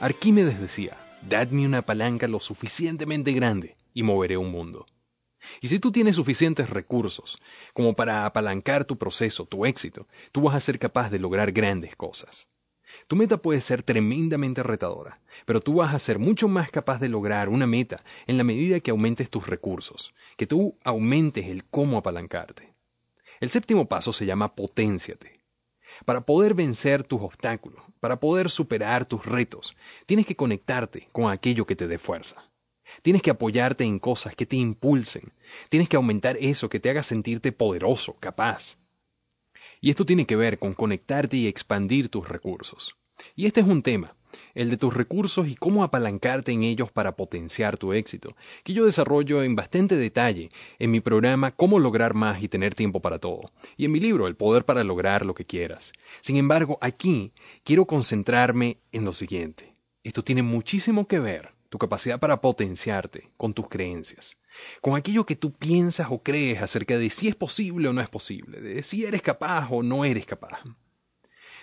Arquímedes 0.00 0.60
decía, 0.60 0.96
dadme 1.28 1.66
una 1.66 1.82
palanca 1.82 2.28
lo 2.28 2.38
suficientemente 2.38 3.32
grande 3.32 3.76
y 3.92 4.04
moveré 4.04 4.36
un 4.36 4.52
mundo. 4.52 4.86
Y 5.60 5.66
si 5.66 5.80
tú 5.80 5.90
tienes 5.90 6.14
suficientes 6.14 6.70
recursos 6.70 7.40
como 7.74 7.94
para 7.94 8.24
apalancar 8.24 8.84
tu 8.84 8.96
proceso, 8.96 9.44
tu 9.44 9.66
éxito, 9.66 10.06
tú 10.30 10.42
vas 10.42 10.54
a 10.54 10.60
ser 10.60 10.78
capaz 10.78 11.10
de 11.10 11.18
lograr 11.18 11.50
grandes 11.50 11.96
cosas. 11.96 12.48
Tu 13.08 13.16
meta 13.16 13.38
puede 13.38 13.60
ser 13.60 13.82
tremendamente 13.82 14.62
retadora, 14.62 15.20
pero 15.44 15.60
tú 15.60 15.74
vas 15.74 15.92
a 15.92 15.98
ser 15.98 16.20
mucho 16.20 16.46
más 16.46 16.70
capaz 16.70 17.00
de 17.00 17.08
lograr 17.08 17.48
una 17.48 17.66
meta 17.66 18.04
en 18.28 18.38
la 18.38 18.44
medida 18.44 18.78
que 18.78 18.92
aumentes 18.92 19.30
tus 19.30 19.48
recursos, 19.48 20.14
que 20.36 20.46
tú 20.46 20.78
aumentes 20.84 21.46
el 21.46 21.64
cómo 21.64 21.98
apalancarte. 21.98 22.72
El 23.40 23.50
séptimo 23.50 23.88
paso 23.88 24.12
se 24.12 24.26
llama 24.26 24.54
potenciate. 24.54 25.37
Para 26.04 26.24
poder 26.24 26.54
vencer 26.54 27.02
tus 27.02 27.20
obstáculos, 27.20 27.82
para 28.00 28.20
poder 28.20 28.50
superar 28.50 29.06
tus 29.06 29.24
retos, 29.26 29.76
tienes 30.06 30.26
que 30.26 30.36
conectarte 30.36 31.08
con 31.12 31.30
aquello 31.30 31.66
que 31.66 31.76
te 31.76 31.86
dé 31.88 31.98
fuerza. 31.98 32.50
Tienes 33.02 33.22
que 33.22 33.30
apoyarte 33.30 33.84
en 33.84 33.98
cosas 33.98 34.34
que 34.34 34.46
te 34.46 34.56
impulsen. 34.56 35.32
Tienes 35.68 35.88
que 35.88 35.96
aumentar 35.96 36.36
eso 36.40 36.68
que 36.68 36.80
te 36.80 36.90
haga 36.90 37.02
sentirte 37.02 37.52
poderoso, 37.52 38.16
capaz. 38.18 38.78
Y 39.80 39.90
esto 39.90 40.06
tiene 40.06 40.26
que 40.26 40.36
ver 40.36 40.58
con 40.58 40.74
conectarte 40.74 41.36
y 41.36 41.46
expandir 41.46 42.08
tus 42.08 42.28
recursos. 42.28 42.96
Y 43.34 43.46
este 43.46 43.60
es 43.60 43.66
un 43.66 43.82
tema, 43.82 44.16
el 44.54 44.70
de 44.70 44.76
tus 44.76 44.94
recursos 44.94 45.48
y 45.48 45.54
cómo 45.54 45.84
apalancarte 45.84 46.52
en 46.52 46.62
ellos 46.62 46.90
para 46.90 47.16
potenciar 47.16 47.78
tu 47.78 47.92
éxito, 47.92 48.36
que 48.64 48.72
yo 48.72 48.84
desarrollo 48.84 49.42
en 49.42 49.56
bastante 49.56 49.96
detalle 49.96 50.50
en 50.78 50.90
mi 50.90 51.00
programa 51.00 51.50
Cómo 51.52 51.78
lograr 51.78 52.14
más 52.14 52.42
y 52.42 52.48
tener 52.48 52.74
tiempo 52.74 53.00
para 53.00 53.18
todo, 53.18 53.52
y 53.76 53.84
en 53.84 53.92
mi 53.92 54.00
libro 54.00 54.26
El 54.26 54.36
poder 54.36 54.64
para 54.64 54.84
lograr 54.84 55.24
lo 55.24 55.34
que 55.34 55.44
quieras. 55.44 55.92
Sin 56.20 56.36
embargo, 56.36 56.78
aquí 56.80 57.32
quiero 57.64 57.86
concentrarme 57.86 58.78
en 58.92 59.04
lo 59.04 59.12
siguiente. 59.12 59.74
Esto 60.02 60.22
tiene 60.22 60.42
muchísimo 60.42 61.06
que 61.06 61.18
ver 61.18 61.58
tu 61.68 61.78
capacidad 61.78 62.18
para 62.18 62.40
potenciarte 62.40 63.30
con 63.36 63.52
tus 63.52 63.68
creencias, 63.68 64.38
con 64.80 64.96
aquello 64.96 65.26
que 65.26 65.36
tú 65.36 65.52
piensas 65.52 66.08
o 66.10 66.22
crees 66.22 66.62
acerca 66.62 66.98
de 66.98 67.10
si 67.10 67.28
es 67.28 67.34
posible 67.34 67.88
o 67.88 67.92
no 67.92 68.00
es 68.00 68.08
posible, 68.08 68.60
de 68.60 68.82
si 68.82 69.04
eres 69.04 69.22
capaz 69.22 69.68
o 69.70 69.82
no 69.82 70.04
eres 70.04 70.26
capaz. 70.26 70.62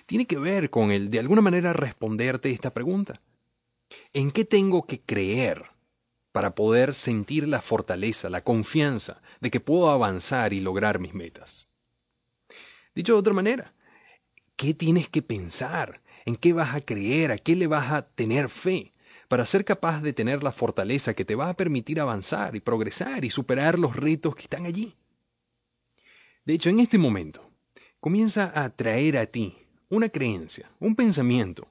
Tiene 0.05 0.27
que 0.27 0.37
ver 0.37 0.69
con 0.69 0.91
el 0.91 1.09
de 1.09 1.19
alguna 1.19 1.41
manera 1.41 1.73
responderte 1.73 2.51
esta 2.51 2.73
pregunta. 2.73 3.21
¿En 4.13 4.31
qué 4.31 4.45
tengo 4.45 4.85
que 4.85 5.01
creer 5.01 5.65
para 6.31 6.53
poder 6.53 6.93
sentir 6.93 7.47
la 7.47 7.61
fortaleza, 7.61 8.29
la 8.29 8.43
confianza 8.43 9.21
de 9.41 9.51
que 9.51 9.59
puedo 9.59 9.89
avanzar 9.89 10.53
y 10.53 10.59
lograr 10.59 10.99
mis 10.99 11.13
metas? 11.13 11.69
Dicho 12.93 13.13
de 13.13 13.19
otra 13.19 13.33
manera, 13.33 13.73
¿qué 14.55 14.73
tienes 14.73 15.09
que 15.09 15.21
pensar? 15.21 16.01
¿En 16.25 16.35
qué 16.35 16.53
vas 16.53 16.75
a 16.75 16.81
creer? 16.81 17.31
¿A 17.31 17.37
qué 17.37 17.55
le 17.55 17.67
vas 17.67 17.91
a 17.91 18.07
tener 18.07 18.49
fe? 18.49 18.93
para 19.27 19.45
ser 19.45 19.65
capaz 19.65 20.01
de 20.01 20.13
tener 20.13 20.43
la 20.43 20.51
fortaleza 20.51 21.13
que 21.13 21.25
te 21.25 21.35
va 21.35 21.49
a 21.49 21.57
permitir 21.57 21.99
avanzar 21.99 22.55
y 22.55 22.59
progresar 22.59 23.25
y 23.25 23.29
superar 23.29 23.79
los 23.79 23.95
retos 23.95 24.35
que 24.35 24.43
están 24.43 24.65
allí. 24.65 24.95
De 26.45 26.53
hecho, 26.53 26.69
en 26.69 26.79
este 26.79 26.97
momento, 26.97 27.49
comienza 27.99 28.51
a 28.53 28.69
traer 28.69 29.17
a 29.17 29.25
ti 29.25 29.64
una 29.89 30.09
creencia, 30.09 30.69
un 30.79 30.95
pensamiento 30.95 31.67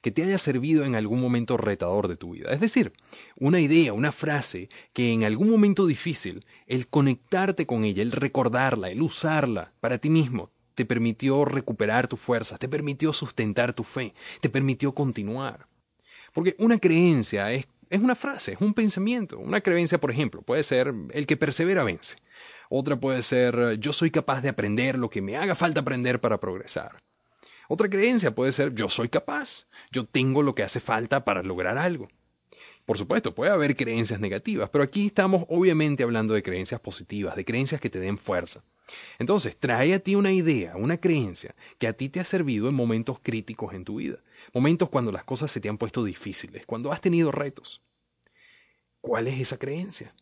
que 0.00 0.12
te 0.12 0.22
haya 0.22 0.38
servido 0.38 0.84
en 0.84 0.94
algún 0.94 1.20
momento 1.20 1.56
retador 1.56 2.06
de 2.06 2.16
tu 2.16 2.32
vida. 2.32 2.52
Es 2.52 2.60
decir, 2.60 2.92
una 3.36 3.60
idea, 3.60 3.92
una 3.92 4.12
frase 4.12 4.68
que 4.92 5.12
en 5.12 5.24
algún 5.24 5.50
momento 5.50 5.86
difícil, 5.86 6.44
el 6.66 6.86
conectarte 6.86 7.66
con 7.66 7.84
ella, 7.84 8.02
el 8.02 8.12
recordarla, 8.12 8.88
el 8.88 9.02
usarla 9.02 9.72
para 9.80 9.98
ti 9.98 10.10
mismo, 10.10 10.50
te 10.76 10.84
permitió 10.84 11.44
recuperar 11.44 12.06
tu 12.06 12.16
fuerza, 12.16 12.58
te 12.58 12.68
permitió 12.68 13.12
sustentar 13.12 13.72
tu 13.72 13.82
fe, 13.82 14.14
te 14.40 14.48
permitió 14.48 14.94
continuar. 14.94 15.66
Porque 16.32 16.54
una 16.58 16.78
creencia 16.78 17.50
es, 17.50 17.66
es 17.88 18.00
una 18.00 18.14
frase, 18.14 18.52
es 18.52 18.60
un 18.60 18.74
pensamiento. 18.74 19.38
Una 19.38 19.60
creencia, 19.62 19.98
por 19.98 20.10
ejemplo, 20.10 20.42
puede 20.42 20.62
ser 20.62 20.94
el 21.10 21.26
que 21.26 21.36
persevera 21.36 21.82
vence. 21.82 22.18
Otra 22.68 23.00
puede 23.00 23.22
ser 23.22 23.78
yo 23.80 23.92
soy 23.92 24.10
capaz 24.10 24.42
de 24.42 24.50
aprender 24.50 24.98
lo 24.98 25.08
que 25.08 25.22
me 25.22 25.36
haga 25.36 25.54
falta 25.54 25.80
aprender 25.80 26.20
para 26.20 26.38
progresar. 26.38 26.98
Otra 27.68 27.88
creencia 27.88 28.34
puede 28.34 28.52
ser 28.52 28.74
yo 28.74 28.88
soy 28.88 29.08
capaz, 29.08 29.66
yo 29.90 30.04
tengo 30.04 30.42
lo 30.42 30.54
que 30.54 30.62
hace 30.62 30.80
falta 30.80 31.24
para 31.24 31.42
lograr 31.42 31.78
algo. 31.78 32.08
Por 32.84 32.98
supuesto, 32.98 33.34
puede 33.34 33.50
haber 33.50 33.74
creencias 33.74 34.20
negativas, 34.20 34.70
pero 34.70 34.84
aquí 34.84 35.06
estamos 35.06 35.44
obviamente 35.48 36.04
hablando 36.04 36.34
de 36.34 36.42
creencias 36.44 36.80
positivas, 36.80 37.34
de 37.34 37.44
creencias 37.44 37.80
que 37.80 37.90
te 37.90 37.98
den 37.98 38.16
fuerza. 38.16 38.62
Entonces, 39.18 39.56
trae 39.56 39.92
a 39.92 39.98
ti 39.98 40.14
una 40.14 40.32
idea, 40.32 40.76
una 40.76 40.98
creencia 40.98 41.56
que 41.78 41.88
a 41.88 41.92
ti 41.94 42.08
te 42.08 42.20
ha 42.20 42.24
servido 42.24 42.68
en 42.68 42.76
momentos 42.76 43.18
críticos 43.20 43.74
en 43.74 43.84
tu 43.84 43.96
vida, 43.96 44.18
momentos 44.54 44.88
cuando 44.88 45.10
las 45.10 45.24
cosas 45.24 45.50
se 45.50 45.60
te 45.60 45.68
han 45.68 45.78
puesto 45.78 46.04
difíciles, 46.04 46.64
cuando 46.64 46.92
has 46.92 47.00
tenido 47.00 47.32
retos. 47.32 47.82
¿Cuál 49.00 49.26
es 49.26 49.40
esa 49.40 49.58
creencia? 49.58 50.14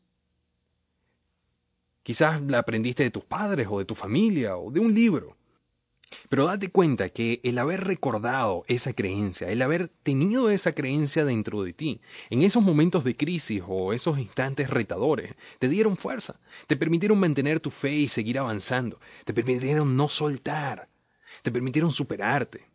Quizás 2.03 2.41
la 2.43 2.59
aprendiste 2.59 3.03
de 3.03 3.11
tus 3.11 3.25
padres 3.25 3.67
o 3.71 3.79
de 3.79 3.85
tu 3.85 3.95
familia 3.95 4.57
o 4.57 4.71
de 4.71 4.81
un 4.81 4.95
libro. 4.95 5.37
Pero 6.29 6.47
date 6.47 6.69
cuenta 6.69 7.09
que 7.09 7.41
el 7.45 7.59
haber 7.59 7.85
recordado 7.85 8.65
esa 8.69 8.93
creencia, 8.93 9.51
el 9.51 9.63
haber 9.63 9.89
tenido 9.89 10.51
esa 10.51 10.75
creencia 10.75 11.25
dentro 11.25 11.63
de 11.63 11.73
ti, 11.73 12.01
en 12.31 12.43
esos 12.43 12.63
momentos 12.63 13.05
de 13.05 13.17
crisis 13.17 13.63
o 13.67 13.93
esos 13.93 14.19
instantes 14.19 14.71
retadores, 14.71 15.35
te 15.59 15.69
dieron 15.69 15.97
fuerza, 15.97 16.41
te 16.67 16.77
permitieron 16.77 17.19
mantener 17.19 17.61
tu 17.61 17.71
fe 17.71 17.93
y 17.93 18.09
seguir 18.09 18.39
avanzando, 18.39 19.01
te 19.25 19.35
permitieron 19.35 19.97
no 19.97 20.09
soltar, 20.09 20.89
te 21.43 21.51
permitieron 21.51 21.91
superarte. 21.91 22.67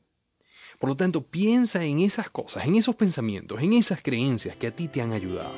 Por 0.79 0.89
lo 0.89 0.95
tanto, 0.95 1.21
piensa 1.21 1.83
en 1.83 1.99
esas 1.99 2.29
cosas, 2.29 2.65
en 2.65 2.75
esos 2.75 2.95
pensamientos, 2.95 3.61
en 3.61 3.73
esas 3.73 4.01
creencias 4.01 4.55
que 4.55 4.67
a 4.67 4.75
ti 4.75 4.87
te 4.87 5.01
han 5.01 5.11
ayudado. 5.11 5.53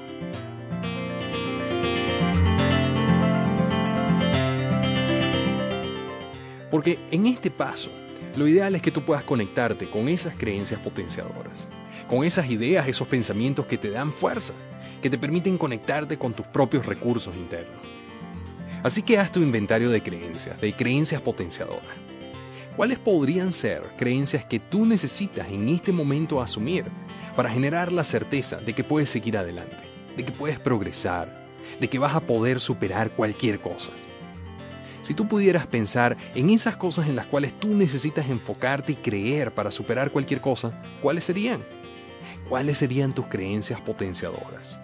Porque 6.71 6.97
en 7.11 7.27
este 7.27 7.51
paso, 7.51 7.89
lo 8.37 8.47
ideal 8.47 8.73
es 8.75 8.81
que 8.81 8.91
tú 8.91 9.01
puedas 9.01 9.25
conectarte 9.25 9.85
con 9.85 10.07
esas 10.07 10.35
creencias 10.35 10.79
potenciadoras, 10.79 11.67
con 12.09 12.23
esas 12.23 12.49
ideas, 12.49 12.87
esos 12.87 13.07
pensamientos 13.07 13.65
que 13.65 13.77
te 13.77 13.91
dan 13.91 14.11
fuerza, 14.11 14.53
que 15.01 15.09
te 15.09 15.17
permiten 15.17 15.57
conectarte 15.57 16.17
con 16.17 16.33
tus 16.33 16.45
propios 16.47 16.85
recursos 16.85 17.35
internos. 17.35 17.75
Así 18.83 19.03
que 19.03 19.19
haz 19.19 19.31
tu 19.31 19.41
inventario 19.41 19.89
de 19.89 20.01
creencias, 20.01 20.59
de 20.61 20.73
creencias 20.73 21.21
potenciadoras. 21.21 21.83
¿Cuáles 22.75 22.99
podrían 22.99 23.51
ser 23.51 23.83
creencias 23.97 24.45
que 24.45 24.59
tú 24.59 24.85
necesitas 24.85 25.49
en 25.49 25.67
este 25.67 25.91
momento 25.91 26.41
asumir 26.41 26.85
para 27.35 27.49
generar 27.49 27.91
la 27.91 28.05
certeza 28.05 28.57
de 28.57 28.73
que 28.73 28.83
puedes 28.83 29.09
seguir 29.09 29.37
adelante, 29.37 29.75
de 30.15 30.23
que 30.23 30.31
puedes 30.31 30.57
progresar, 30.57 31.45
de 31.79 31.87
que 31.89 31.99
vas 31.99 32.15
a 32.15 32.21
poder 32.21 32.61
superar 32.61 33.11
cualquier 33.11 33.59
cosa? 33.59 33.91
Si 35.01 35.13
tú 35.13 35.27
pudieras 35.27 35.65
pensar 35.67 36.15
en 36.35 36.49
esas 36.49 36.77
cosas 36.77 37.07
en 37.07 37.15
las 37.15 37.25
cuales 37.25 37.57
tú 37.59 37.69
necesitas 37.75 38.29
enfocarte 38.29 38.91
y 38.91 38.95
creer 38.95 39.51
para 39.51 39.71
superar 39.71 40.11
cualquier 40.11 40.41
cosa, 40.41 40.79
¿cuáles 41.01 41.23
serían? 41.23 41.61
¿Cuáles 42.47 42.77
serían 42.77 43.13
tus 43.13 43.27
creencias 43.27 43.81
potenciadoras? 43.81 44.79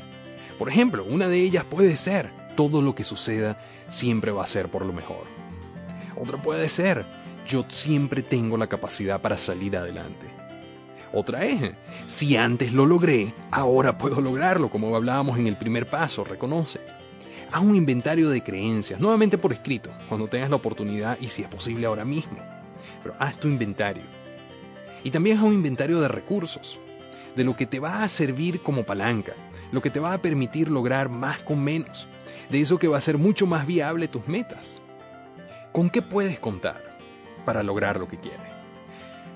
Por 0.58 0.70
ejemplo, 0.70 1.06
una 1.06 1.28
de 1.28 1.40
ellas 1.40 1.66
puede 1.66 1.96
ser, 1.98 2.32
todo 2.56 2.82
lo 2.82 2.96
que 2.96 3.04
suceda 3.04 3.62
siempre 3.88 4.32
va 4.32 4.44
a 4.44 4.48
ser 4.48 4.70
por 4.70 4.86
lo 4.86 4.94
mejor. 4.94 5.24
Otra 6.16 6.38
puede 6.38 6.68
ser, 6.68 7.06
yo 7.48 7.64
siempre 7.68 8.24
tengo 8.24 8.58
la 8.58 8.68
capacidad 8.68 9.22
para 9.22 9.38
salir 9.38 9.78
adelante. 9.78 10.28
Otra 11.14 11.46
es, 11.46 11.72
si 12.08 12.36
antes 12.36 12.74
lo 12.74 12.86
logré, 12.86 13.34
ahora 13.52 13.98
puedo 13.98 14.20
lograrlo, 14.20 14.70
como 14.70 14.96
hablábamos 14.96 15.38
en 15.38 15.48
el 15.48 15.56
primer 15.56 15.86
paso, 15.86 16.24
reconoce. 16.24 16.80
Haz 17.52 17.62
un 17.62 17.76
inventario 17.76 18.30
de 18.30 18.42
creencias, 18.42 19.00
nuevamente 19.00 19.38
por 19.38 19.54
escrito, 19.54 19.90
cuando 20.10 20.28
tengas 20.28 20.50
la 20.50 20.58
oportunidad 20.58 21.18
y 21.22 21.30
si 21.30 21.44
es 21.44 21.48
posible 21.48 21.88
ahora 21.88 22.04
mismo. 22.04 22.38
Pero 23.02 23.16
haz 23.20 23.40
tu 23.40 23.48
inventario. 23.48 24.04
Y 25.04 25.12
también 25.12 25.38
haz 25.38 25.44
un 25.44 25.54
inventario 25.54 26.02
de 26.02 26.10
recursos, 26.10 26.78
de 27.36 27.46
lo 27.46 27.56
que 27.56 27.66
te 27.66 27.80
va 27.80 28.04
a 28.04 28.10
servir 28.10 28.62
como 28.62 28.84
palanca, 28.84 29.34
lo 29.72 29.82
que 29.82 29.90
te 29.90 30.00
va 30.00 30.14
a 30.14 30.22
permitir 30.22 30.70
lograr 30.70 31.08
más 31.08 31.40
con 31.40 31.64
menos, 31.64 32.08
de 32.50 32.60
eso 32.60 32.80
que 32.80 32.88
va 32.88 32.98
a 32.98 33.02
ser 33.02 33.18
mucho 33.18 33.48
más 33.48 33.66
viable 33.66 34.08
tus 34.08 34.28
metas. 34.28 34.80
¿Con 35.72 35.90
qué 35.90 36.02
puedes 36.02 36.40
contar 36.40 36.84
para 37.46 37.64
lograr 37.64 37.98
lo 37.98 38.10
que 38.10 38.18
quieres? 38.18 38.42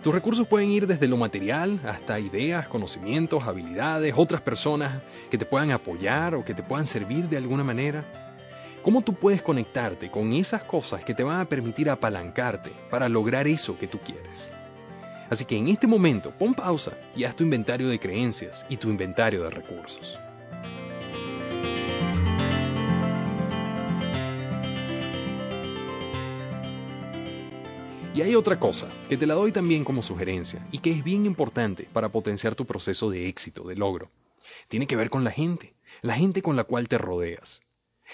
Tus 0.04 0.16
recursos 0.16 0.48
pueden 0.48 0.72
ir 0.72 0.88
desde 0.88 1.08
lo 1.08 1.16
material 1.16 1.80
hasta 1.86 2.20
ideas, 2.20 2.68
conocimientos, 2.68 3.44
habilidades, 3.44 4.16
otras 4.18 4.42
personas 4.42 5.00
que 5.30 5.38
te 5.38 5.46
puedan 5.46 5.70
apoyar 5.70 6.34
o 6.34 6.44
que 6.44 6.56
te 6.56 6.64
puedan 6.64 6.88
servir 6.88 7.30
de 7.30 7.38
alguna 7.38 7.64
manera. 7.64 8.04
¿Cómo 8.82 9.04
tú 9.04 9.14
puedes 9.14 9.44
conectarte 9.44 10.10
con 10.10 10.34
esas 10.34 10.64
cosas 10.64 11.04
que 11.04 11.14
te 11.14 11.22
van 11.22 11.40
a 11.40 11.46
permitir 11.46 11.88
apalancarte 11.88 12.72
para 12.90 13.08
lograr 13.08 13.48
eso 13.48 13.78
que 13.78 13.88
tú 13.88 14.00
quieres? 14.00 14.50
Así 15.30 15.46
que 15.46 15.56
en 15.56 15.68
este 15.68 15.86
momento 15.86 16.32
pon 16.32 16.56
pausa 16.56 16.94
y 17.16 17.24
haz 17.24 17.36
tu 17.36 17.44
inventario 17.44 17.88
de 17.88 18.00
creencias 18.00 18.66
y 18.70 18.78
tu 18.78 18.90
inventario 18.90 19.44
de 19.44 19.52
recursos. 19.52 20.18
Y 28.14 28.22
hay 28.22 28.36
otra 28.36 28.60
cosa, 28.60 28.90
que 29.08 29.16
te 29.16 29.26
la 29.26 29.36
doy 29.36 29.54
también 29.54 29.86
como 29.86 30.02
sugerencia, 30.02 30.66
y 30.70 30.80
que 30.80 30.92
es 30.92 31.02
bien 31.02 31.26
importante 31.26 31.88
para 31.94 32.10
potenciar 32.10 32.56
tu 32.56 32.66
proceso 32.66 33.10
de 33.10 33.30
éxito, 33.30 33.64
de 33.64 33.76
logro. 33.76 34.12
Tiene 34.68 34.86
que 34.86 34.98
ver 34.98 35.10
con 35.10 35.24
la 35.24 35.32
gente, 35.32 35.76
la 36.02 36.16
gente 36.16 36.42
con 36.42 36.58
la 36.58 36.66
cual 36.66 36.90
te 36.90 36.98
rodeas. 36.98 37.62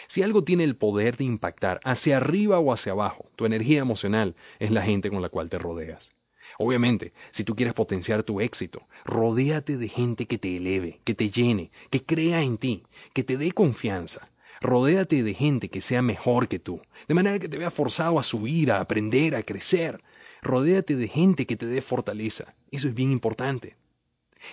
Si 0.05 0.21
algo 0.21 0.44
tiene 0.44 0.65
el 0.65 0.75
poder 0.75 1.17
de 1.17 1.23
impactar 1.23 1.79
hacia 1.83 2.17
arriba 2.17 2.59
o 2.59 2.71
hacia 2.71 2.91
abajo, 2.91 3.31
tu 3.35 3.45
energía 3.45 3.79
emocional 3.79 4.35
es 4.59 4.69
la 4.69 4.83
gente 4.83 5.09
con 5.09 5.23
la 5.23 5.29
cual 5.29 5.49
te 5.49 5.57
rodeas. 5.57 6.11
Obviamente, 6.59 7.11
si 7.31 7.43
tú 7.43 7.55
quieres 7.55 7.73
potenciar 7.73 8.21
tu 8.21 8.39
éxito, 8.39 8.88
rodéate 9.03 9.77
de 9.77 9.89
gente 9.89 10.27
que 10.27 10.38
te 10.38 10.57
eleve, 10.57 11.01
que 11.05 11.15
te 11.15 11.31
llene, 11.31 11.71
que 11.89 12.03
crea 12.03 12.43
en 12.43 12.59
ti, 12.59 12.83
que 13.13 13.23
te 13.23 13.35
dé 13.35 13.51
confianza. 13.51 14.29
Rodéate 14.62 15.24
de 15.24 15.33
gente 15.33 15.69
que 15.69 15.81
sea 15.81 16.01
mejor 16.01 16.48
que 16.48 16.59
tú, 16.59 16.81
de 17.07 17.13
manera 17.13 17.39
que 17.39 17.50
te 17.50 17.57
vea 17.57 17.71
forzado 17.71 18.19
a 18.19 18.24
subir, 18.24 18.71
a 18.71 18.80
aprender, 18.80 19.36
a 19.36 19.44
crecer. 19.44 20.01
Rodéate 20.42 20.95
de 20.95 21.07
gente 21.07 21.45
que 21.45 21.57
te 21.57 21.65
dé 21.65 21.81
fortaleza. 21.81 22.56
Eso 22.71 22.88
es 22.88 22.94
bien 22.94 23.12
importante. 23.12 23.75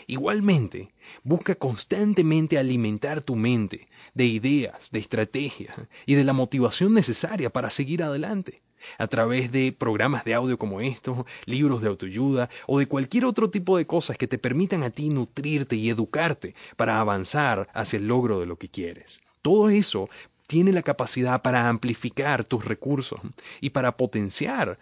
Igualmente, 0.07 0.93
busca 1.23 1.55
constantemente 1.55 2.59
alimentar 2.59 3.21
tu 3.21 3.37
mente 3.37 3.89
de 4.15 4.25
ideas, 4.25 4.91
de 4.91 4.99
estrategias 4.99 5.77
y 6.07 6.15
de 6.15 6.25
la 6.25 6.33
motivación 6.33 6.95
necesaria 6.95 7.51
para 7.51 7.71
seguir 7.71 8.03
adelante 8.03 8.63
a 8.99 9.07
través 9.07 9.51
de 9.51 9.73
programas 9.73 10.25
de 10.25 10.35
audio 10.35 10.59
como 10.59 10.81
estos, 10.81 11.25
libros 11.47 11.81
de 11.81 11.89
autoayuda 11.89 12.51
o 12.67 12.79
de 12.79 12.87
cualquier 12.87 13.25
otro 13.25 13.51
tipo 13.51 13.77
de 13.77 13.87
cosas 13.87 14.19
que 14.19 14.29
te 14.29 14.39
permitan 14.39 14.83
a 14.83 14.91
ti 14.91 15.09
nutrirte 15.09 15.77
y 15.77 15.91
educarte 15.91 16.55
para 16.77 17.01
avanzar 17.01 17.69
hacia 17.73 17.99
el 17.99 18.09
logro 18.09 18.41
de 18.41 18.47
lo 18.47 18.57
que 18.57 18.69
quieres. 18.69 19.21
Todo 19.45 19.69
eso 19.69 20.09
tiene 20.47 20.73
la 20.73 20.81
capacidad 20.81 21.43
para 21.43 21.69
amplificar 21.69 22.45
tus 22.45 22.65
recursos 22.65 23.21
y 23.61 23.71
para 23.71 23.95
potenciar 23.95 24.79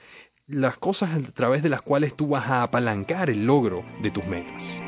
las 0.46 0.78
cosas 0.78 1.16
a 1.16 1.32
través 1.32 1.64
de 1.64 1.68
las 1.68 1.82
cuales 1.82 2.14
tú 2.14 2.28
vas 2.28 2.46
a 2.46 2.62
apalancar 2.62 3.28
el 3.28 3.44
logro 3.44 3.82
de 4.02 4.12
tus 4.12 4.24
metas. 4.24 4.78